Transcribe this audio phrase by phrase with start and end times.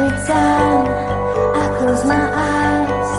[0.00, 0.86] Every time
[1.62, 2.26] I close my
[2.56, 3.10] eyes,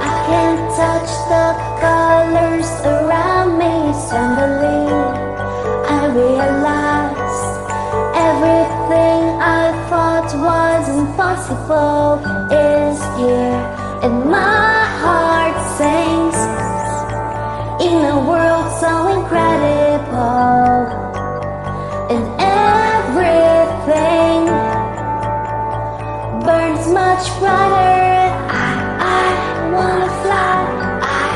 [0.00, 1.48] I can't touch the
[1.84, 3.92] colors around me.
[4.08, 4.80] Suddenly,
[5.94, 7.40] I realize
[8.28, 9.20] everything
[9.60, 13.60] I thought was impossible is here,
[14.02, 14.65] in my
[27.16, 28.28] much brighter.
[28.52, 29.26] I, I
[29.72, 30.58] wanna fly
[31.00, 31.28] I,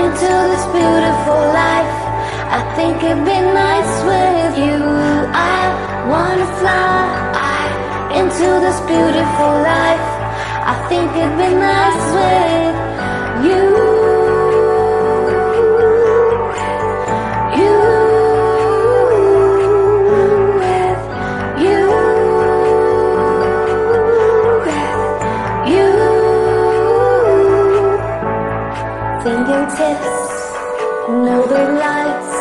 [0.00, 1.96] into this beautiful life.
[2.58, 4.80] I think it'd be nice with you.
[5.52, 5.60] I
[6.12, 6.96] wanna fly
[7.52, 7.62] I,
[8.20, 10.08] into this beautiful life.
[10.72, 12.65] I think it'd be nice with
[29.76, 30.52] fingertips
[31.08, 32.34] know the lights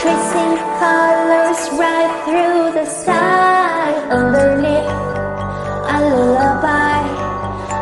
[0.00, 3.92] tracing colors right through the sky.
[4.10, 4.88] Underneath
[5.94, 7.00] a lullaby.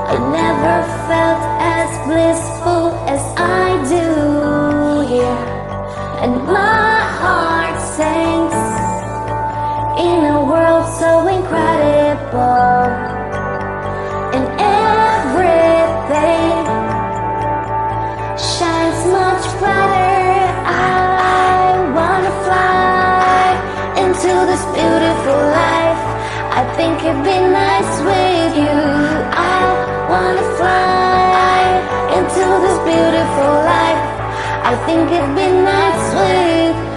[0.08, 1.42] I never felt
[1.78, 5.42] as blissful as I do here.
[6.22, 7.45] And my heart
[26.86, 28.78] think it'd be nice with you.
[29.34, 29.60] I
[30.08, 31.66] wanna fly
[32.16, 34.04] into this beautiful life.
[34.70, 36.95] I think it'd be nice with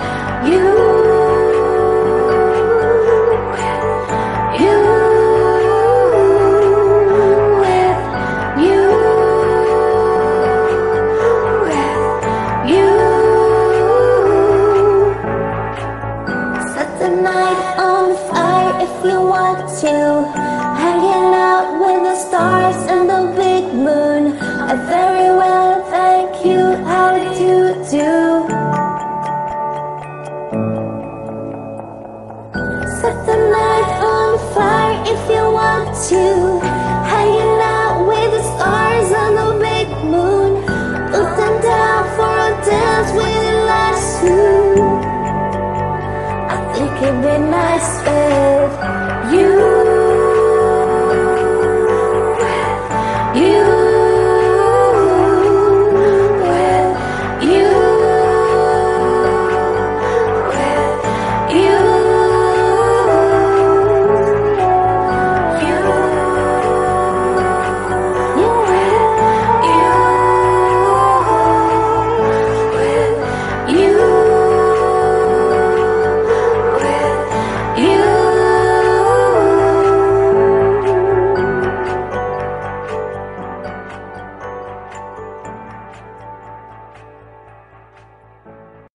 [19.82, 20.26] to.
[20.84, 24.38] Hanging out with the stars and the big moon.
[24.74, 25.19] A very